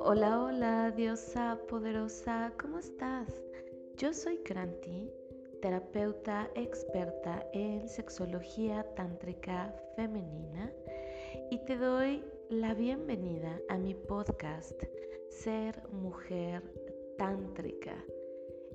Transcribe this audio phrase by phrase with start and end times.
[0.00, 3.28] Hola, hola, diosa poderosa, ¿cómo estás?
[3.98, 5.10] Yo soy Kranti,
[5.60, 10.72] terapeuta experta en sexología tántrica femenina
[11.50, 14.82] y te doy la bienvenida a mi podcast
[15.28, 16.62] Ser Mujer
[17.18, 18.02] Tántrica.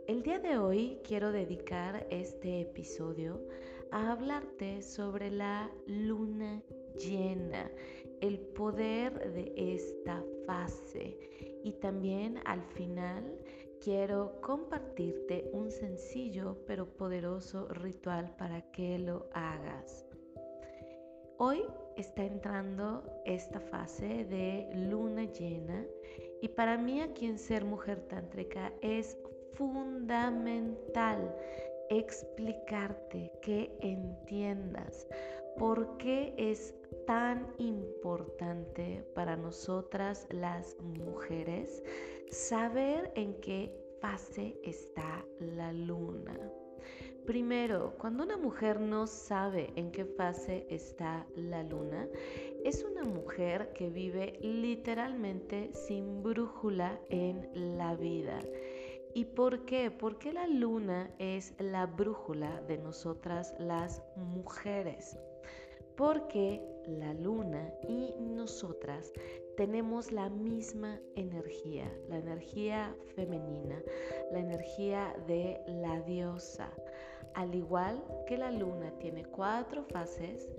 [0.10, 3.40] El día de hoy quiero dedicar este episodio
[3.92, 6.64] a hablarte sobre la luna
[6.98, 7.70] llena,
[8.20, 11.16] el poder de esta fase
[11.64, 13.38] y también al final
[13.84, 20.08] quiero compartirte un sencillo pero poderoso ritual para que lo hagas.
[21.38, 21.62] Hoy
[21.98, 25.86] está entrando esta fase de luna llena
[26.42, 29.16] y para mí aquí en Ser Mujer Tántrica es
[29.54, 31.36] fundamental
[31.90, 35.08] explicarte, que entiendas
[35.58, 36.74] por qué es
[37.06, 41.84] tan importante para nosotras las mujeres
[42.32, 46.38] saber en qué fase está la luna.
[47.26, 52.08] Primero, cuando una mujer no sabe en qué fase está la luna,
[52.64, 58.40] es una mujer que vive literalmente sin brújula en la vida.
[59.14, 59.90] ¿Y por qué?
[59.90, 65.18] Porque la luna es la brújula de nosotras las mujeres.
[65.96, 69.12] Porque la luna y nosotras
[69.58, 73.82] tenemos la misma energía, la energía femenina,
[74.32, 76.72] la energía de la diosa.
[77.34, 80.50] Al igual que la luna tiene cuatro fases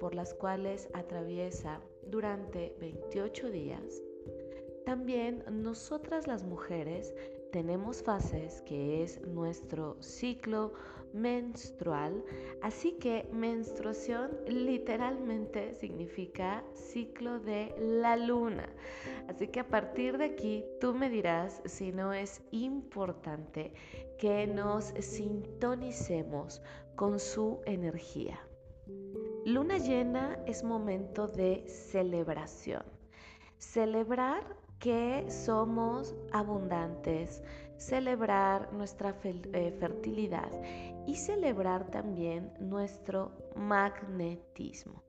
[0.00, 4.02] por las cuales atraviesa durante 28 días,
[4.86, 7.12] también nosotras las mujeres
[7.56, 10.74] tenemos fases que es nuestro ciclo
[11.14, 12.22] menstrual,
[12.60, 18.68] así que menstruación literalmente significa ciclo de la luna.
[19.26, 23.72] Así que a partir de aquí tú me dirás si no es importante
[24.18, 26.60] que nos sintonicemos
[26.94, 28.38] con su energía.
[29.46, 32.84] Luna llena es momento de celebración.
[33.56, 34.44] Celebrar
[34.78, 37.42] que somos abundantes,
[37.76, 40.50] celebrar nuestra eh, fertilidad
[41.06, 45.02] y celebrar también nuestro magnetismo.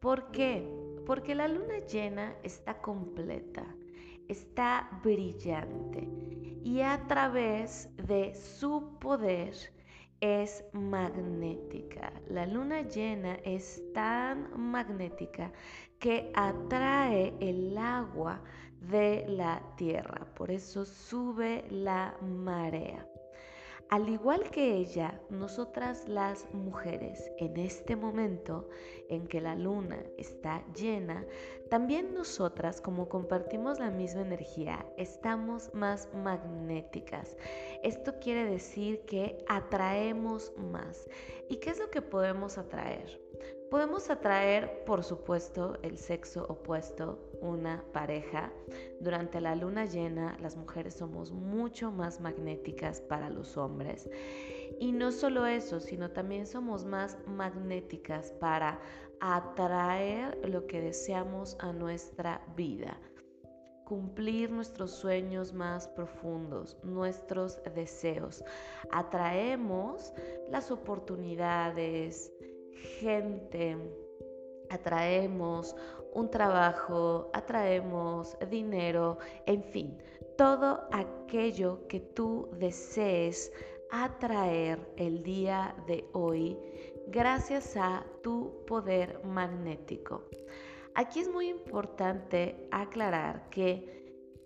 [0.00, 0.68] ¿Por qué?
[1.06, 3.64] Porque la luna llena está completa,
[4.28, 6.08] está brillante
[6.62, 9.54] y a través de su poder
[10.20, 12.12] es magnética.
[12.28, 15.52] La luna llena es tan magnética
[15.98, 18.40] que atrae el agua
[18.80, 23.06] de la tierra, por eso sube la marea.
[23.90, 28.68] Al igual que ella, nosotras las mujeres, en este momento
[29.08, 31.24] en que la luna está llena,
[31.70, 37.34] también nosotras, como compartimos la misma energía, estamos más magnéticas.
[37.82, 41.08] Esto quiere decir que atraemos más.
[41.48, 43.18] ¿Y qué es lo que podemos atraer?
[43.70, 48.50] Podemos atraer, por supuesto, el sexo opuesto, una pareja.
[49.00, 54.08] Durante la luna llena, las mujeres somos mucho más magnéticas para los hombres.
[54.80, 58.80] Y no solo eso, sino también somos más magnéticas para
[59.20, 62.96] atraer lo que deseamos a nuestra vida
[63.84, 68.44] cumplir nuestros sueños más profundos, nuestros deseos.
[68.90, 70.12] Atraemos
[70.50, 72.30] las oportunidades,
[72.98, 73.76] gente,
[74.70, 75.74] atraemos
[76.12, 79.98] un trabajo, atraemos dinero, en fin,
[80.36, 83.52] todo aquello que tú desees
[83.90, 86.58] atraer el día de hoy
[87.08, 90.24] gracias a tu poder magnético.
[90.94, 93.98] Aquí es muy importante aclarar que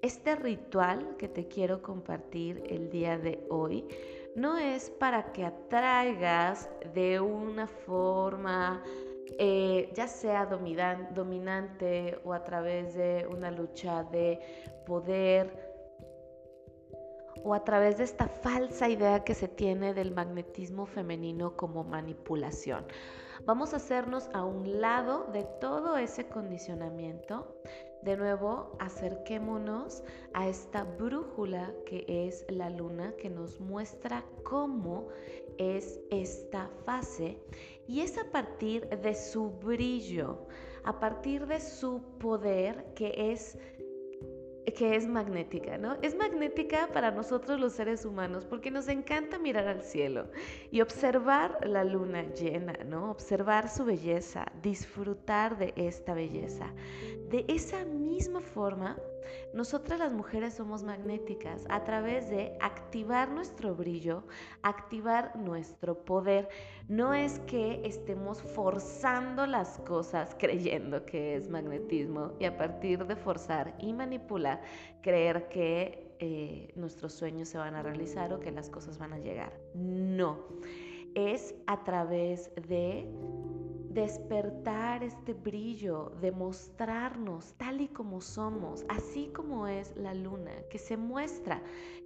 [0.02, 3.86] este ritual que te quiero compartir el día de hoy
[4.34, 8.82] no es para que atraigas de una forma,
[9.38, 14.40] eh, ya sea dominante o a través de una lucha de
[14.86, 15.72] poder
[17.44, 22.86] o a través de esta falsa idea que se tiene del magnetismo femenino como manipulación.
[23.44, 27.56] Vamos a hacernos a un lado de todo ese condicionamiento
[28.02, 30.02] de nuevo, acerquémonos
[30.34, 35.08] a esta brújula que es la luna, que nos muestra cómo
[35.58, 37.38] es esta fase.
[37.86, 40.46] Y es a partir de su brillo,
[40.84, 43.56] a partir de su poder, que es
[44.72, 45.96] que es magnética, ¿no?
[46.02, 50.26] Es magnética para nosotros los seres humanos porque nos encanta mirar al cielo
[50.70, 53.10] y observar la luna llena, ¿no?
[53.10, 56.72] Observar su belleza, disfrutar de esta belleza.
[57.28, 58.98] De esa misma forma,
[59.54, 64.24] nosotras las mujeres somos magnéticas a través de activar nuestro brillo,
[64.62, 66.48] activar nuestro poder.
[66.88, 73.16] No es que estemos forzando las cosas creyendo que es magnetismo y a partir de
[73.16, 74.62] forzar y manipular,
[75.02, 79.18] creer que eh, nuestros sueños se van a realizar o que las cosas van a
[79.18, 79.52] llegar.
[79.74, 80.38] No,
[81.14, 83.08] es a través de
[83.92, 90.96] despertar este brillo, demostrarnos tal y como somos, así como es la luna, que se
[90.96, 91.62] muestra,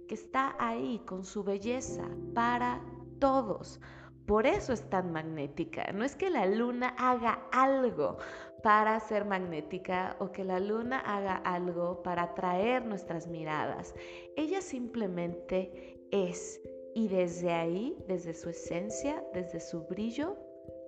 [0.07, 2.81] que está ahí con su belleza para
[3.19, 3.79] todos.
[4.25, 5.91] Por eso es tan magnética.
[5.93, 8.17] No es que la luna haga algo
[8.61, 13.95] para ser magnética o que la luna haga algo para atraer nuestras miradas.
[14.35, 16.59] Ella simplemente es.
[16.93, 20.35] Y desde ahí, desde su esencia, desde su brillo,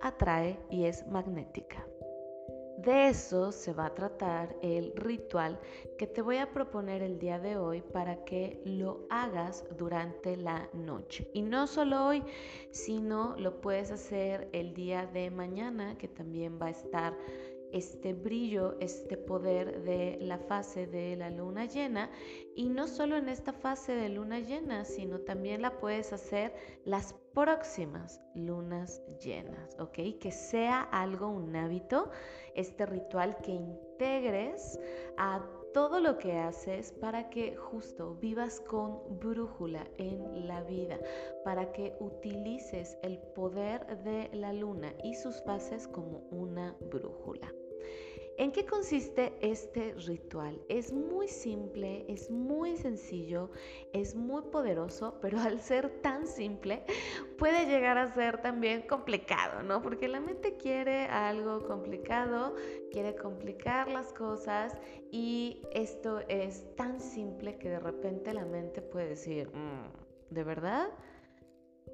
[0.00, 1.86] atrae y es magnética.
[2.78, 5.60] De eso se va a tratar el ritual
[5.98, 10.66] que te voy a proponer el día de hoy para que lo hagas durante la
[10.72, 11.30] noche.
[11.34, 12.22] Y no solo hoy,
[12.70, 17.14] sino lo puedes hacer el día de mañana, que también va a estar
[17.72, 22.10] este brillo, este poder de la fase de la luna llena.
[22.54, 26.52] Y no solo en esta fase de luna llena, sino también la puedes hacer
[26.84, 30.18] las próximas lunas llenas, ¿ok?
[30.20, 32.10] Que sea algo, un hábito,
[32.54, 34.78] este ritual que integres
[35.16, 40.98] a todo lo que haces para que justo vivas con brújula en la vida,
[41.44, 47.52] para que utilices el poder de la luna y sus fases como una brújula.
[48.40, 50.58] ¿En qué consiste este ritual?
[50.70, 53.50] Es muy simple, es muy sencillo,
[53.92, 56.82] es muy poderoso, pero al ser tan simple
[57.36, 59.82] puede llegar a ser también complicado, ¿no?
[59.82, 62.54] Porque la mente quiere algo complicado,
[62.90, 64.74] quiere complicar las cosas
[65.12, 70.88] y esto es tan simple que de repente la mente puede decir, mm, ¿de verdad?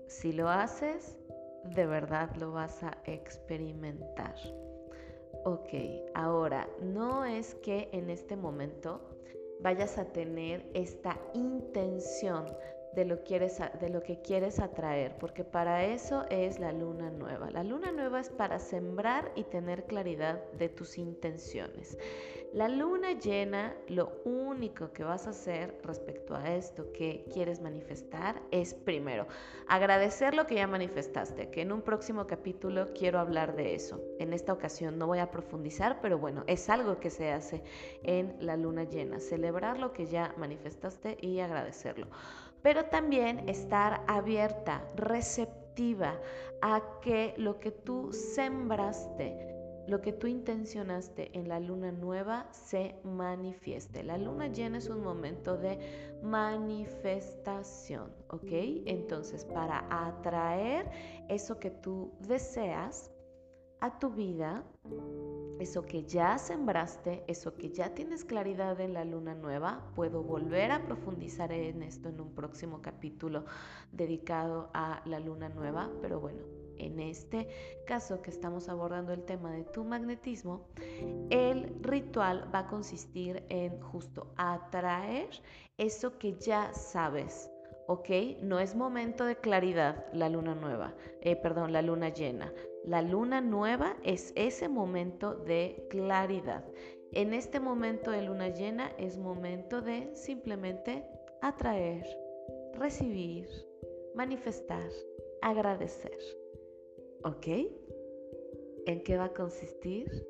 [0.06, 1.18] Si lo haces,
[1.74, 4.36] de verdad lo vas a experimentar.
[5.44, 5.74] Ok,
[6.14, 9.00] ahora, no es que en este momento
[9.60, 12.46] vayas a tener esta intención
[12.94, 17.50] de lo, quieres, de lo que quieres atraer, porque para eso es la luna nueva.
[17.50, 21.98] La luna nueva es para sembrar y tener claridad de tus intenciones.
[22.52, 28.40] La luna llena, lo único que vas a hacer respecto a esto que quieres manifestar
[28.50, 29.26] es primero
[29.68, 34.00] agradecer lo que ya manifestaste, que en un próximo capítulo quiero hablar de eso.
[34.18, 37.62] En esta ocasión no voy a profundizar, pero bueno, es algo que se hace
[38.02, 42.06] en la luna llena, celebrar lo que ya manifestaste y agradecerlo
[42.62, 46.18] pero también estar abierta, receptiva
[46.62, 49.55] a que lo que tú sembraste,
[49.88, 54.02] lo que tú intencionaste en la luna nueva se manifieste.
[54.02, 55.78] La luna llena es un momento de
[56.22, 58.50] manifestación, ¿ok?
[58.86, 60.90] Entonces, para atraer
[61.28, 63.10] eso que tú deseas
[63.80, 64.64] a tu vida,
[65.60, 70.70] eso que ya sembraste, eso que ya tienes claridad en la luna nueva, puedo volver
[70.70, 73.44] a profundizar en esto en un próximo capítulo
[73.92, 77.48] dedicado a la luna nueva, pero bueno, en este
[77.86, 80.68] caso que estamos abordando el tema de tu magnetismo,
[81.30, 85.28] el ritual va a consistir en justo atraer
[85.78, 87.50] eso que ya sabes.
[87.86, 88.08] ¿ok?
[88.42, 92.52] No es momento de claridad la luna nueva, eh, perdón, la luna llena.
[92.84, 96.64] La luna nueva es ese momento de claridad.
[97.12, 101.04] En este momento de luna llena es momento de simplemente
[101.40, 102.04] atraer,
[102.74, 103.48] recibir,
[104.14, 104.88] manifestar,
[105.42, 106.18] agradecer.
[107.24, 107.46] ¿Ok?
[108.86, 110.26] ¿En qué va a consistir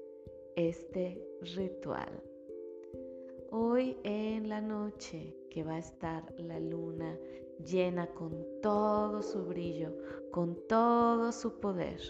[0.56, 2.22] este ritual?
[3.50, 7.18] Hoy en la noche que va a estar la luna
[7.64, 9.92] llena con todo su brillo,
[10.30, 12.00] con todo su poder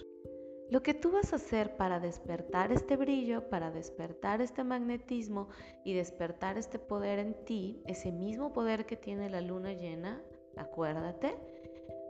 [0.69, 5.49] lo que tú vas a hacer para despertar este brillo, para despertar este magnetismo
[5.85, 10.21] y despertar este poder en ti, ese mismo poder que tiene la luna llena,
[10.57, 11.37] acuérdate,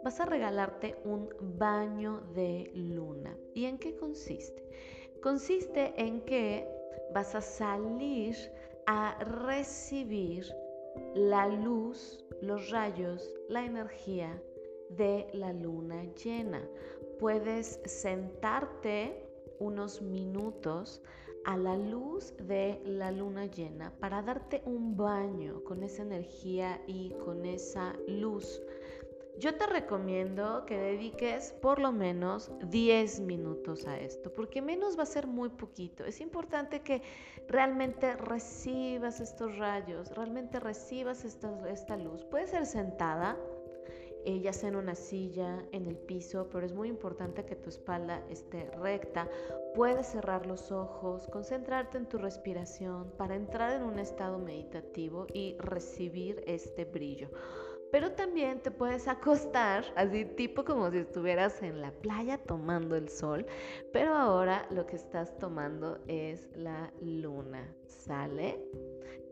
[0.06, 3.36] vas a regalarte un baño de luna.
[3.54, 4.62] ¿Y en qué consiste?
[5.20, 6.64] Consiste en que
[7.12, 8.36] vas a salir
[8.86, 10.46] a recibir
[11.16, 14.40] la luz, los rayos, la energía
[14.90, 16.62] de la luna llena
[17.18, 21.02] puedes sentarte unos minutos
[21.46, 27.10] a la luz de la luna llena para darte un baño con esa energía y
[27.24, 28.62] con esa luz.
[29.38, 35.02] Yo te recomiendo que dediques por lo menos 10 minutos a esto, porque menos va
[35.02, 36.06] a ser muy poquito.
[36.06, 37.02] Es importante que
[37.46, 42.24] realmente recibas estos rayos, realmente recibas esta, luz.
[42.24, 43.36] Puede ser sentada,
[44.24, 47.68] eh, ya sea en una silla, en el piso, pero es muy importante que tu
[47.68, 49.28] espalda esté recta.
[49.74, 55.58] Puedes cerrar los ojos, concentrarte en tu respiración para entrar en un estado meditativo y
[55.58, 57.28] recibir este brillo.
[57.96, 63.08] Pero también te puedes acostar, así tipo como si estuvieras en la playa tomando el
[63.08, 63.46] sol,
[63.90, 68.62] pero ahora lo que estás tomando es la luna, ¿sale?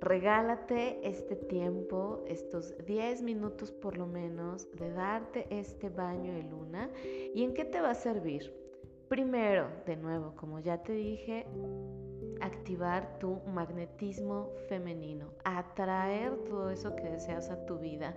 [0.00, 6.88] Regálate este tiempo, estos 10 minutos por lo menos, de darte este baño de luna.
[7.34, 8.50] ¿Y en qué te va a servir?
[9.08, 11.44] Primero, de nuevo, como ya te dije,
[12.40, 15.34] activar tu magnetismo femenino,
[15.74, 18.14] atraer todo eso que deseas a tu vida,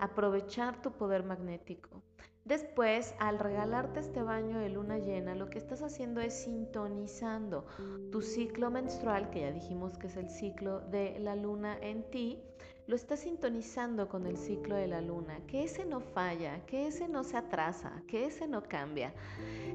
[0.00, 2.02] aprovechar tu poder magnético.
[2.44, 7.66] Después, al regalarte este baño de luna llena, lo que estás haciendo es sintonizando
[8.10, 12.42] tu ciclo menstrual, que ya dijimos que es el ciclo de la luna en ti,
[12.88, 17.06] lo estás sintonizando con el ciclo de la luna, que ese no falla, que ese
[17.06, 19.12] no se atrasa, que ese no cambia.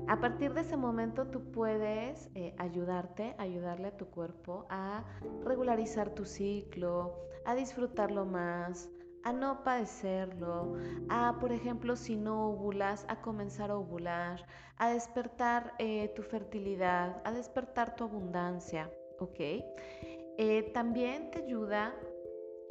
[0.08, 5.04] A partir de ese momento tú puedes eh, ayudarte, ayudarle a tu cuerpo a
[5.46, 7.14] regularizar tu ciclo,
[7.46, 8.90] a disfrutarlo más,
[9.24, 10.76] a no padecerlo,
[11.08, 14.44] a, por ejemplo, si no ovulas, a comenzar a ovular,
[14.78, 18.90] a despertar eh, tu fertilidad, a despertar tu abundancia,
[19.20, 19.40] ¿ok?
[19.40, 21.94] Eh, también te ayuda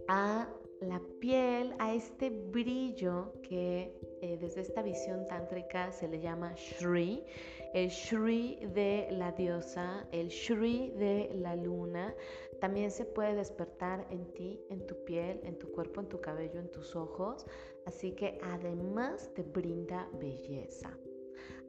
[0.09, 0.49] a
[0.80, 7.25] la piel, a este brillo que eh, desde esta visión tántrica se le llama Shri,
[7.73, 12.14] el Shri de la diosa, el Shri de la luna,
[12.61, 16.61] también se puede despertar en ti, en tu piel, en tu cuerpo, en tu cabello,
[16.61, 17.44] en tus ojos.
[17.87, 20.97] Así que además te brinda belleza.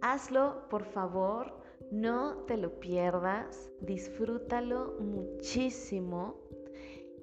[0.01, 1.51] Hazlo, por favor,
[1.89, 6.43] no te lo pierdas, disfrútalo muchísimo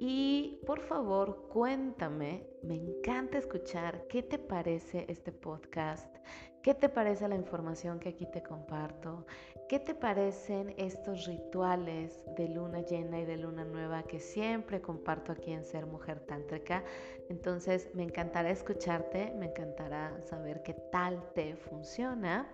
[0.02, 6.16] y por favor cuéntame, me encanta escuchar qué te parece este podcast,
[6.62, 9.24] qué te parece la información que aquí te comparto,
[9.70, 15.30] ¿Qué te parecen estos rituales de luna llena y de luna nueva que siempre comparto
[15.30, 16.82] aquí en Ser Mujer Tántrica?
[17.28, 22.50] Entonces me encantará escucharte, me encantará saber qué tal te funciona.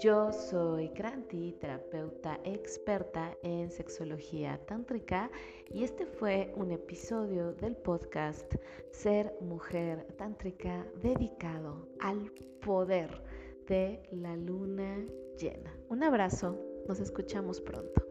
[0.00, 5.32] Yo soy Kranti, terapeuta experta en sexología tántrica
[5.72, 8.54] y este fue un episodio del podcast
[8.92, 12.30] Ser Mujer Tántrica dedicado al
[12.64, 13.33] poder
[13.66, 15.06] de la luna
[15.38, 15.76] llena.
[15.88, 18.02] Un abrazo, nos escuchamos pronto.